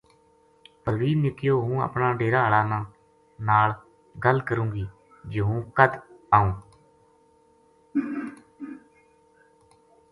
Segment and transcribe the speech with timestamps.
[0.83, 2.79] پروین نے کہیو ہوں اپنا ڈیرا ہالا
[3.49, 3.69] نال
[4.25, 4.85] گل کروں گی
[5.31, 5.93] جے ہوں کد
[6.37, 6.53] آؤں